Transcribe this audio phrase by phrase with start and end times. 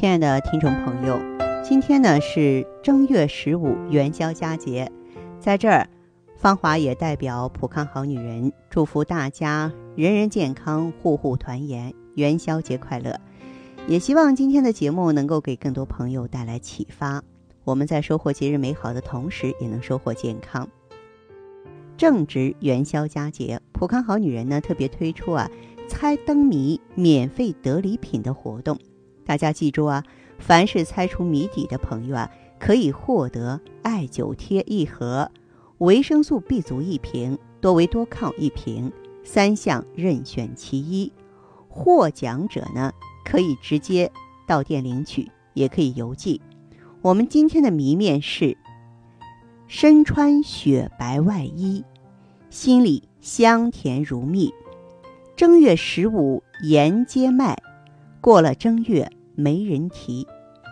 [0.00, 1.20] 亲爱的听众朋友，
[1.62, 4.90] 今天呢是正月十五元宵佳节，
[5.38, 5.86] 在这儿，
[6.38, 13.14] 芳华也代表普康好女人祝福大家人人健康，户户团圆，元宵节快乐。
[13.86, 17.22] 也希望今天的节目能够给更多朋友带来启发。
[17.64, 20.66] 我们在收获节日美好的同时，也能收获健康。
[21.98, 25.50] 正值元宵佳节，普康好女人呢特别推出啊
[25.90, 28.78] 猜灯谜免费得礼品的活动。
[29.30, 30.02] 大家记住啊，
[30.40, 35.30] 凡是猜出谜底的朋友啊，可以获得艾灸贴一盒、
[35.78, 38.90] 维生素 B 族一瓶、多维多抗一瓶，
[39.22, 41.12] 三项任选其一。
[41.68, 42.92] 获奖者呢，
[43.24, 44.10] 可以直接
[44.48, 46.42] 到店领取，也可以邮寄。
[47.00, 48.58] 我们今天的谜面是：
[49.68, 51.84] 身穿雪白外衣，
[52.50, 54.52] 心里香甜如蜜。
[55.36, 57.56] 正月十五沿街卖，
[58.20, 59.08] 过了正月
[59.40, 60.26] 没人提。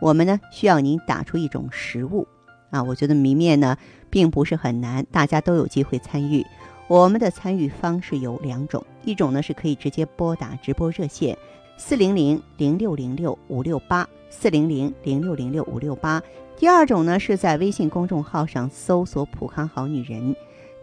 [0.00, 2.26] 我们呢需要您打出一种食物
[2.70, 3.76] 啊，我觉得谜面呢
[4.08, 6.46] 并不是很难，大家都有机会参与。
[6.88, 11.36] 我们的参与方式有两种，一种呢是可以直接拨打直播热线
[11.76, 16.22] 四零零零六零六五六八四零零零六零六五六八，
[16.56, 20.34] 第二种呢是在微信公众号上搜索“普康好女人”，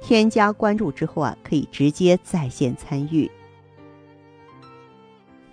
[0.02, 3.30] 添加关注之后啊，可以直接在线参与。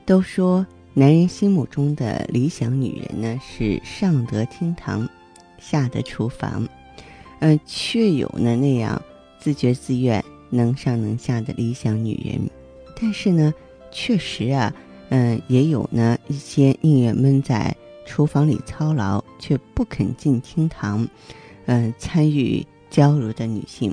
[0.07, 0.67] 都说
[0.97, 5.09] 男人心目中的理想女人呢是上得厅堂，
[5.59, 6.69] 下得厨房，
[7.41, 9.03] 呃，确有呢那样
[9.41, 12.41] 自觉自愿、能上能下的理想女人，
[12.95, 13.53] 但是呢，
[13.91, 14.73] 确实啊，
[15.09, 17.75] 嗯，也有呢一些宁愿闷在
[18.07, 21.09] 厨房里操劳，却不肯进厅堂，
[21.67, 23.93] 嗯，参与交流的女性，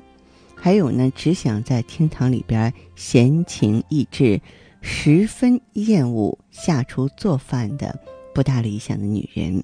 [0.54, 4.40] 还有呢，只想在厅堂里边闲情逸致。
[4.82, 7.98] 十分厌恶下厨做饭的
[8.34, 9.64] 不大理想的女人。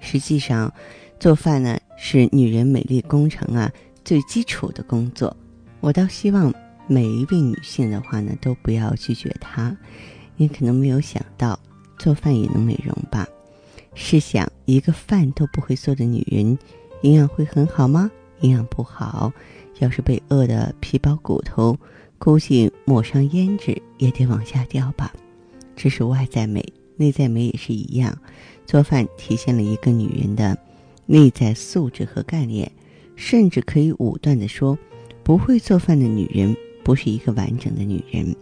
[0.00, 0.72] 实际上，
[1.20, 3.70] 做饭呢是女人美丽工程啊
[4.04, 5.34] 最基础的工作。
[5.80, 6.52] 我倒希望
[6.86, 9.76] 每一位女性的话呢都不要拒绝它。
[10.36, 11.58] 你可能没有想到，
[11.98, 13.26] 做饭也能美容吧？
[13.94, 16.58] 试想，一个饭都不会做的女人，
[17.02, 18.10] 营养会很好吗？
[18.40, 19.32] 营养不好，
[19.78, 21.76] 要是被饿得皮包骨头。
[22.18, 25.12] 估计抹上胭脂也得往下掉吧，
[25.76, 26.64] 这是外在美，
[26.96, 28.16] 内在美也是一样。
[28.64, 30.56] 做饭体现了一个女人的
[31.04, 32.70] 内在素质和概念，
[33.14, 34.76] 甚至可以武断的说，
[35.22, 38.34] 不会做饭的女人不是一个完整的女人。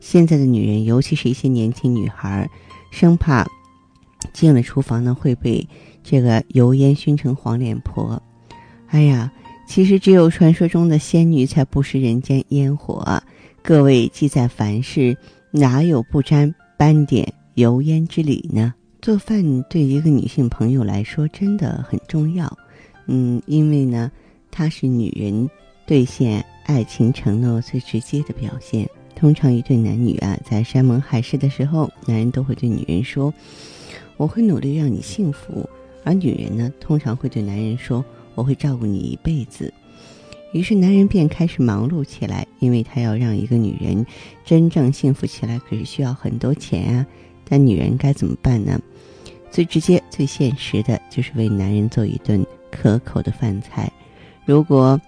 [0.00, 2.50] 现在的女人，尤其是一些年轻女孩，
[2.90, 3.46] 生怕
[4.32, 5.68] 进了厨房呢会被
[6.02, 8.20] 这个油烟熏成黄脸婆。
[8.88, 9.30] 哎呀！
[9.70, 13.22] 其实只有传说中的仙女才不食人间烟火，
[13.62, 15.16] 各位既在凡事，
[15.52, 18.74] 哪有不沾斑点油烟之理呢？
[19.00, 22.52] 做饭对一个女性朋友来说真的很重要，
[23.06, 24.10] 嗯，因为呢，
[24.50, 25.48] 它是女人
[25.86, 28.90] 兑现爱情承诺最直接的表现。
[29.14, 33.32] 通常一对男女啊，在山盟海誓的时候，男人都会对女人说
[34.18, 35.64] ：“我会努力让你幸福。”
[36.02, 38.04] 而女人呢，通常会对男人说。
[38.34, 39.72] 我会照顾你一辈子。
[40.52, 44.04] 于是男人便开始忙碌起来，因为他要让一个女人
[44.44, 47.06] 真正幸福起来，可是需要很多钱啊。
[47.48, 48.80] 但女人该怎么办呢？
[49.50, 53.90] 最直接、最现实的就是为男人做一顿可口的饭菜。
[54.44, 55.00] 如果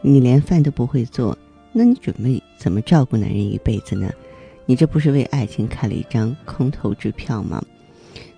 [0.00, 1.36] 你连饭都不会做，
[1.72, 4.10] 那你准备怎么照顾男人一辈子呢？
[4.66, 7.62] 你这不是为爱情开了一张空头支票吗？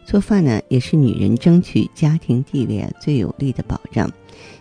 [0.06, 4.08] 做饭呢，也是女人争取家庭地位啊最有力的保障。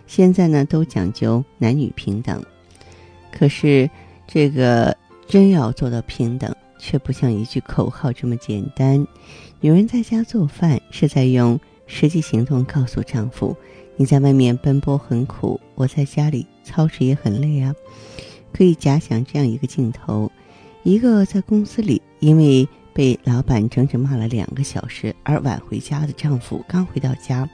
[0.08, 2.42] 现在呢，都讲究男女平等，
[3.30, 3.88] 可是
[4.26, 4.96] 这个
[5.28, 9.06] 真要做到平等，却不像一句口号这么简单。
[9.60, 13.56] 女人在家做饭，是在用实际行动告诉丈夫
[13.96, 17.72] ：“你在外面奔波很苦，我在家里操持也很累啊。”
[18.52, 20.28] 可以假想这样一个镜头：
[20.82, 22.68] 一个在公司里因为。
[22.96, 27.46] 被老板整整骂了两个小时而晚回家的丈夫刚回到家，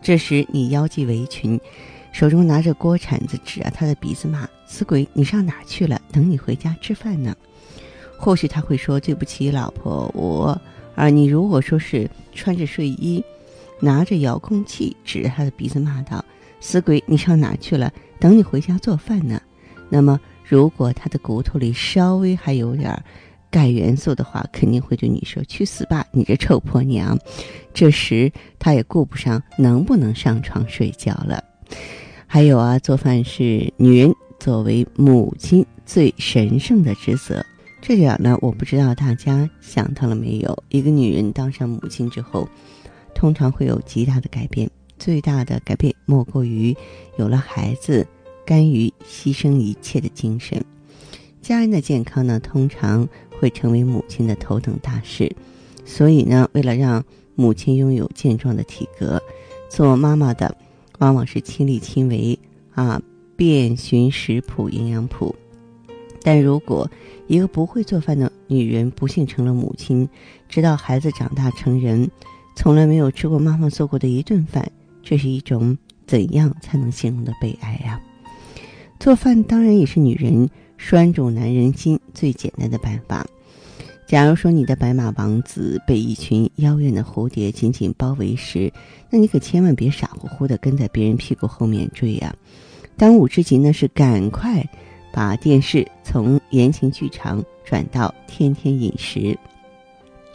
[0.00, 1.60] 这时你腰系围裙，
[2.12, 6.00] 手中拿着锅铲子指着他的鼻子骂：“死鬼，你上哪去了？
[6.12, 7.34] 等你回家吃饭呢。”
[8.16, 10.56] 或许他会说：“对不起，老婆，我……”
[10.94, 13.20] 而你如果说是穿着睡衣，
[13.80, 16.24] 拿着遥控器指着他的鼻子骂道
[16.60, 17.92] ：“死鬼，你上哪去了？
[18.20, 19.42] 等你回家做饭呢。”
[19.90, 23.04] 那么，如果他的骨头里稍微还有点……
[23.50, 27.18] 钙元素的话，肯定会对你说：“去死吧，你这臭婆娘！”
[27.72, 31.42] 这时他也顾不上能不能上床睡觉了。
[32.26, 37.44] 还有啊，做饭是女人作为母亲最神圣的职责。
[37.80, 40.64] 这点呢，我不知道大家想到了没有？
[40.70, 42.48] 一个女人当上母亲之后，
[43.14, 44.68] 通常会有极大的改变。
[44.98, 46.74] 最大的改变莫过于
[47.18, 48.04] 有了孩子，
[48.46, 50.60] 甘于牺牲一切的精神。
[51.42, 53.06] 家人的健康呢，通常
[53.38, 55.34] 会成为母亲的头等大事。
[55.84, 57.04] 所以呢，为了让
[57.34, 59.22] 母亲拥有健壮的体格，
[59.68, 60.56] 做妈妈的
[60.98, 62.38] 往往是亲力亲为
[62.74, 63.00] 啊，
[63.36, 65.34] 遍寻食谱、营养谱。
[66.22, 66.90] 但如果
[67.28, 70.08] 一个不会做饭的女人不幸成了母亲，
[70.48, 72.10] 直到孩子长大成人，
[72.56, 74.68] 从来没有吃过妈妈做过的一顿饭，
[75.02, 78.00] 这是一种怎样才能形容的悲哀呀？
[78.98, 83.26] 做饭当然也是女人拴住男人心最简单的办法。
[84.06, 88.72] 假如说你的白马王子被一群妖艳的蝴蝶紧紧包围时，
[89.10, 92.34] 那你可千万别傻乎乎的跟在别人屁股后面追呀！
[92.96, 94.64] 当务之急呢是赶快。
[95.12, 99.34] 把电视从言情剧场转到天天饮食，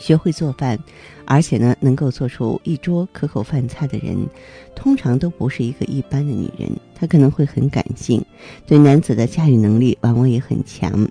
[0.01, 0.77] 学会做饭，
[1.25, 4.17] 而且呢能够做出一桌可口饭菜的人，
[4.75, 6.69] 通常都不是一个一般的女人。
[6.95, 8.23] 她可能会很感性，
[8.65, 11.07] 对男子的驾驭能力往往也很强。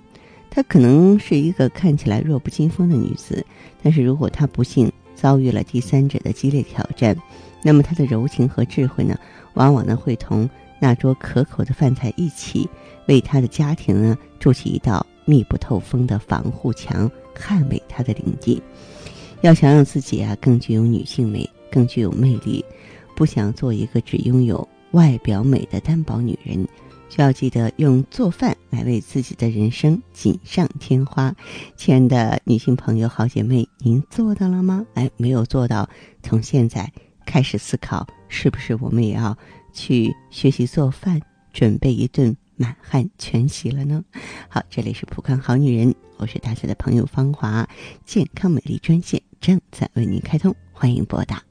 [0.49, 3.43] 她可能是一个看起来弱不禁风的女子，
[3.81, 7.15] 但是如果她不幸遭遇了第三者的激烈挑战，
[7.63, 9.17] 那么她的柔情和智慧呢，
[9.53, 10.49] 往往呢会同。
[10.83, 12.67] 那桌可口的饭菜，一起
[13.07, 18.61] 为她的家庭呢筑起一道密不透风的防护墙，捍卫她的领地。
[19.41, 22.63] 要想让自己啊更具有女性美，更具有魅力，
[23.15, 26.67] 不想做一个只拥有外表美的单薄女人，
[27.09, 31.33] 就要记得用做饭来为自己的人生锦上添花。
[31.75, 34.85] 亲爱的女性朋友、好姐妹，您做到了吗？
[34.93, 35.89] 哎，没有做到，
[36.21, 36.91] 从现在
[37.25, 39.37] 开始思考，是不是我们也要？
[39.73, 41.21] 去学习做饭，
[41.53, 44.05] 准备一顿满汉全席了呢。
[44.47, 47.67] 好，这里是浦康好女人，我是大家的朋友芳华，
[48.05, 51.41] 健康美丽专线正在为您开通，欢迎拨打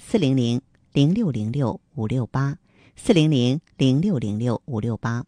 [0.00, 0.60] 四零零
[0.92, 2.56] 零六零六五六八
[2.96, 5.24] 四零零零六零六五六八。